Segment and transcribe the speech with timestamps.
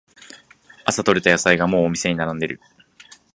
[0.83, 2.59] 朝とれた野菜がもうお店に並んでる